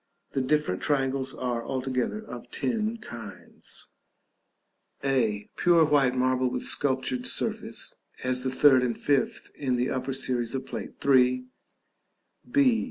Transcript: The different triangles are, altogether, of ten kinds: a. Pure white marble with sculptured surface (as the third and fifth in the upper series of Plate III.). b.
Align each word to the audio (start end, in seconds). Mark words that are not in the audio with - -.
The 0.31 0.41
different 0.41 0.81
triangles 0.81 1.35
are, 1.35 1.63
altogether, 1.63 2.21
of 2.23 2.49
ten 2.49 2.97
kinds: 2.97 3.89
a. 5.03 5.47
Pure 5.57 5.85
white 5.89 6.15
marble 6.15 6.49
with 6.49 6.63
sculptured 6.63 7.27
surface 7.27 7.93
(as 8.23 8.43
the 8.43 8.49
third 8.49 8.81
and 8.81 8.97
fifth 8.99 9.51
in 9.53 9.75
the 9.75 9.91
upper 9.91 10.13
series 10.13 10.55
of 10.55 10.65
Plate 10.65 10.93
III.). 11.05 11.45
b. 12.51 12.79